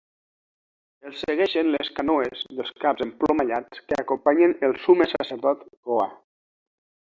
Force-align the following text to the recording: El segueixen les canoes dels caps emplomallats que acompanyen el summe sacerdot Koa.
El 1.09 1.11
segueixen 1.19 1.69
les 1.75 1.91
canoes 1.99 2.41
dels 2.61 2.73
caps 2.85 3.05
emplomallats 3.07 3.85
que 3.91 4.01
acompanyen 4.05 4.57
el 4.69 4.77
summe 4.87 5.11
sacerdot 5.15 5.65
Koa. 5.71 6.11